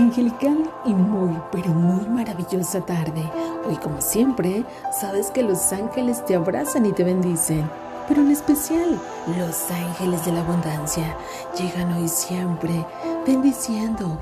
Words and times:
mágica 0.00 0.48
y 0.84 0.94
muy, 0.94 1.36
pero 1.52 1.70
muy 1.70 2.06
maravillosa 2.08 2.80
tarde. 2.80 3.22
Hoy, 3.66 3.76
como 3.76 4.00
siempre, 4.00 4.64
sabes 4.98 5.30
que 5.30 5.42
los 5.42 5.72
ángeles 5.72 6.24
te 6.24 6.34
abrazan 6.34 6.86
y 6.86 6.92
te 6.92 7.04
bendicen. 7.04 7.70
Pero 8.08 8.22
en 8.22 8.30
especial, 8.30 8.98
los 9.38 9.70
ángeles 9.70 10.24
de 10.24 10.32
la 10.32 10.40
abundancia 10.40 11.16
llegan 11.56 11.92
hoy 11.92 12.08
siempre 12.08 12.84
bendiciendo 13.26 14.18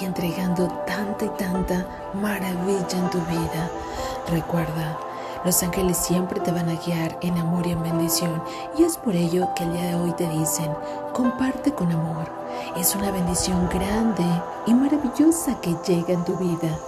y 0.00 0.04
entregando 0.04 0.68
tanta 0.86 1.24
y 1.24 1.28
tanta 1.30 1.86
maravilla 2.14 2.98
en 2.98 3.10
tu 3.10 3.18
vida. 3.18 3.70
Recuerda, 4.30 4.98
los 5.44 5.62
ángeles 5.62 5.96
siempre 5.96 6.40
te 6.40 6.50
van 6.50 6.68
a 6.68 6.74
guiar 6.74 7.18
en 7.22 7.38
amor 7.38 7.66
y 7.66 7.70
en 7.70 7.82
bendición 7.82 8.42
y 8.76 8.82
es 8.82 8.96
por 8.96 9.14
ello 9.14 9.48
que 9.54 9.64
el 9.64 9.72
día 9.72 9.84
de 9.88 9.94
hoy 9.94 10.12
te 10.12 10.28
dicen, 10.28 10.70
comparte 11.12 11.72
con 11.72 11.92
amor. 11.92 12.28
Es 12.76 12.94
una 12.94 13.10
bendición 13.10 13.68
grande 13.68 14.24
y 14.66 14.74
maravillosa 14.74 15.60
que 15.60 15.76
llega 15.86 16.12
en 16.12 16.24
tu 16.24 16.36
vida. 16.36 16.78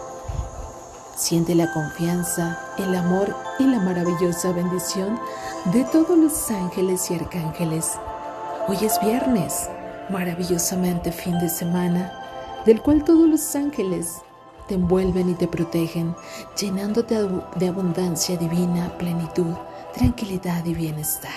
Siente 1.16 1.55
la 1.55 1.72
confianza, 1.72 2.58
el 2.78 2.94
amor 2.96 3.34
y 3.58 3.64
la 3.64 3.78
maravillosa 3.78 4.52
bendición 4.52 5.20
de 5.66 5.84
todos 5.84 6.19
los 6.19 6.50
ángeles 6.50 7.10
y 7.10 7.14
arcángeles. 7.14 7.92
Hoy 8.69 8.78
es 8.82 8.98
viernes, 9.00 9.69
maravillosamente 10.08 11.12
fin 11.12 11.38
de 11.38 11.48
semana, 11.48 12.12
del 12.64 12.82
cual 12.82 13.05
todos 13.05 13.28
los 13.28 13.55
ángeles 13.55 14.22
te 14.70 14.77
envuelven 14.77 15.29
y 15.29 15.34
te 15.34 15.48
protegen, 15.48 16.15
llenándote 16.56 17.16
de 17.56 17.66
abundancia 17.66 18.37
divina, 18.37 18.97
plenitud, 18.98 19.52
tranquilidad 19.92 20.64
y 20.64 20.75
bienestar. 20.75 21.33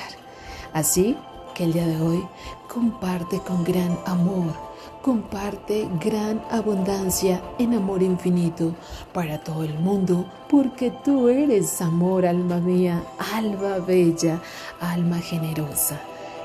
Así 0.71 1.17
que 1.55 1.63
el 1.63 1.73
día 1.73 1.88
de 1.88 1.99
hoy 1.99 2.23
comparte 2.72 3.39
con 3.39 3.63
gran 3.63 3.97
amor, 4.05 4.53
comparte 5.02 5.89
gran 5.99 6.44
abundancia 6.52 7.41
en 7.57 7.73
amor 7.73 8.03
infinito 8.03 8.75
para 9.13 9.44
todo 9.44 9.63
el 9.63 9.79
mundo, 9.79 10.31
porque 10.47 10.91
tú 11.03 11.27
eres 11.27 11.81
amor, 11.81 12.27
alma 12.27 12.57
mía, 12.57 13.03
alma 13.33 13.79
bella, 13.79 14.44
alma 14.79 15.17
generosa. 15.17 16.00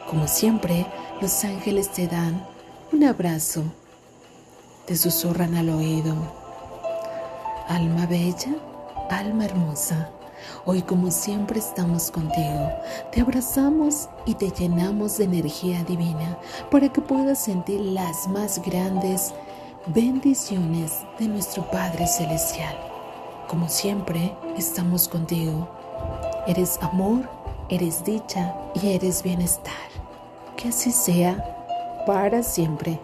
Como 0.09 0.27
siempre, 0.27 0.87
los 1.21 1.45
ángeles 1.45 1.93
te 1.93 2.09
dan 2.09 2.47
un 2.93 3.05
abrazo, 3.05 3.63
te 4.87 4.97
susurran 4.97 5.55
al 5.55 5.69
oído 5.69 6.38
Alma 7.69 8.07
bella, 8.07 8.57
alma 9.11 9.45
hermosa, 9.45 10.09
hoy 10.65 10.81
como 10.81 11.11
siempre 11.11 11.59
estamos 11.59 12.11
contigo. 12.11 12.73
Te 13.13 13.21
abrazamos 13.21 14.09
y 14.25 14.33
te 14.37 14.51
llenamos 14.51 15.19
de 15.19 15.25
energía 15.25 15.85
divina 15.85 16.39
para 16.71 16.89
que 16.91 17.03
puedas 17.03 17.45
sentir 17.45 17.83
las 17.83 18.27
más 18.27 18.63
grandes 18.63 19.35
bendiciones 19.89 21.03
de 21.19 21.29
nuestro 21.29 21.71
Padre 21.71 22.07
Celestial. 22.07 22.75
Como 23.49 23.69
siempre, 23.69 24.35
estamos 24.57 25.07
contigo. 25.07 25.69
Eres 26.47 26.79
amor, 26.81 27.29
eres 27.69 28.03
dicha 28.03 28.55
y 28.81 28.95
eres 28.95 29.23
bienestar. 29.23 29.75
Que 30.57 30.69
así 30.69 30.91
sea 30.91 32.03
para 32.07 32.43
siempre. 32.43 32.99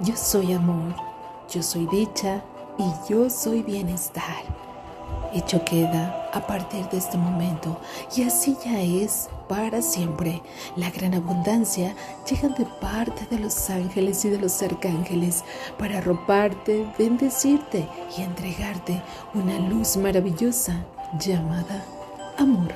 Yo 0.00 0.14
soy 0.14 0.52
amor 0.52 1.11
yo 1.52 1.62
soy 1.62 1.86
dicha 1.86 2.42
y 2.78 3.12
yo 3.12 3.28
soy 3.28 3.62
bienestar. 3.62 4.42
Hecho 5.34 5.62
queda 5.64 6.30
a 6.32 6.46
partir 6.46 6.88
de 6.88 6.98
este 6.98 7.18
momento 7.18 7.78
y 8.16 8.22
así 8.22 8.56
ya 8.64 8.80
es 8.80 9.28
para 9.48 9.82
siempre. 9.82 10.42
La 10.76 10.90
gran 10.90 11.14
abundancia 11.14 11.94
llega 12.28 12.48
de 12.48 12.64
parte 12.80 13.26
de 13.30 13.38
los 13.38 13.68
ángeles 13.68 14.24
y 14.24 14.30
de 14.30 14.38
los 14.38 14.62
arcángeles 14.62 15.44
para 15.78 15.98
arroparte, 15.98 16.86
bendecirte 16.98 17.86
y 18.16 18.22
entregarte 18.22 19.02
una 19.34 19.58
luz 19.58 19.96
maravillosa 19.96 20.84
llamada 21.18 21.84
amor. 22.38 22.74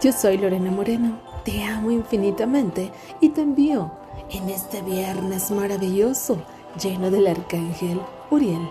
Yo 0.00 0.12
soy 0.12 0.38
Lorena 0.38 0.70
Moreno, 0.70 1.33
te 1.44 1.62
amo 1.62 1.90
infinitamente 1.90 2.90
y 3.20 3.28
te 3.28 3.42
envío 3.42 3.90
en 4.30 4.48
este 4.48 4.80
viernes 4.82 5.50
maravilloso 5.50 6.38
lleno 6.80 7.10
del 7.10 7.26
arcángel 7.26 8.00
Uriel. 8.30 8.68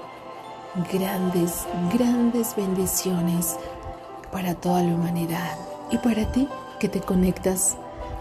Grandes, 0.92 1.66
grandes 1.94 2.56
bendiciones 2.56 3.58
para 4.32 4.56
toda 4.56 4.82
la 4.82 4.96
humanidad 4.96 5.56
y 5.92 5.98
para 6.00 6.32
ti 6.32 6.50
que 6.80 6.90
te 6.90 7.00
conectas 7.00 7.78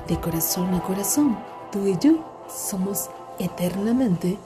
de 0.07 0.21
corazón 0.21 0.75
a 0.75 0.83
corazón. 0.83 1.39
Tú 1.71 1.87
y 1.87 1.97
yo 1.99 2.19
somos 2.55 3.09
eternamente 3.39 4.37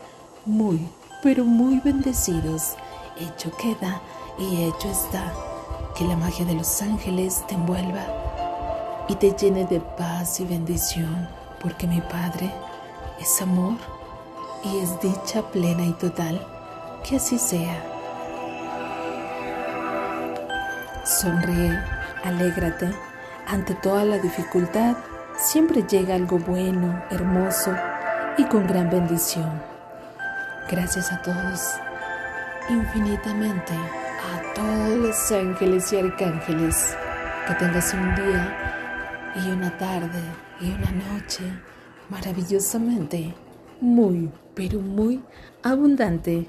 muy, 0.45 0.89
pero 1.23 1.45
muy 1.45 1.81
bendecidos. 1.81 2.77
Hecho 3.19 3.51
queda 3.57 4.01
y 4.39 4.63
hecho 4.63 4.89
está. 4.89 5.33
Que 5.97 6.05
la 6.05 6.17
magia 6.17 6.45
de 6.45 6.55
los 6.55 6.83
ángeles 6.83 7.43
te 7.49 7.55
envuelva 7.55 8.36
y 9.09 9.15
te 9.15 9.33
llene 9.33 9.65
de 9.67 9.81
paz 9.81 10.41
y 10.41 10.45
bendición, 10.45 11.29
porque 11.61 11.87
mi 11.87 12.01
Padre 12.01 12.53
es 13.21 13.41
amor 13.41 13.75
y 14.65 14.79
es 14.79 15.01
dicha 15.01 15.43
plena 15.51 15.85
y 15.85 15.93
total. 15.93 16.45
Que 17.05 17.17
así 17.17 17.39
sea. 17.39 17.83
Sonríe, 21.05 21.79
alégrate. 22.25 22.93
Ante 23.47 23.75
toda 23.77 24.05
la 24.05 24.19
dificultad, 24.19 24.97
siempre 25.39 25.85
llega 25.85 26.17
algo 26.17 26.39
bueno, 26.39 27.01
hermoso 27.11 27.73
y 28.37 28.45
con 28.45 28.67
gran 28.67 28.91
bendición. 28.91 29.63
Gracias 30.69 31.13
a 31.13 31.23
todos, 31.23 31.61
infinitamente, 32.69 33.73
a 33.73 34.53
todos 34.55 34.99
los 34.99 35.33
ángeles 35.33 35.93
y 35.93 35.99
arcángeles. 36.01 36.97
Que 37.47 37.55
tengas 37.55 37.95
un 37.95 38.13
día 38.17 38.86
y 39.45 39.51
una 39.51 39.77
tarde 39.77 40.23
y 40.61 40.71
una 40.71 40.91
noche 40.91 41.45
maravillosamente, 42.09 43.35
muy, 43.81 44.31
pero 44.55 44.81
muy 44.81 45.23
abundante. 45.63 46.49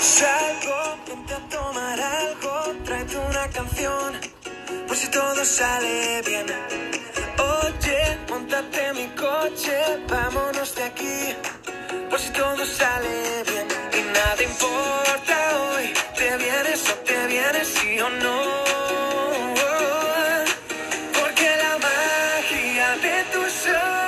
Salgo, 0.00 0.96
vente 1.06 1.34
a 1.34 1.48
tomar 1.48 2.00
algo, 2.00 2.84
tráete 2.84 3.16
una 3.16 3.48
canción, 3.48 4.14
por 4.88 4.96
si 4.96 5.10
todo 5.10 5.44
sale 5.44 6.22
bien. 6.26 6.46
Importa 14.60 15.36
hoy, 15.58 15.92
te 16.16 16.36
vienes 16.36 16.90
o 16.90 16.94
te 17.04 17.26
vienes, 17.26 17.68
sí 17.68 18.00
o 18.00 18.10
no. 18.10 18.64
Porque 21.18 21.48
la 21.62 21.78
magia 21.78 22.96
de 22.96 23.24
tus 23.32 23.66
ojos 23.66 23.99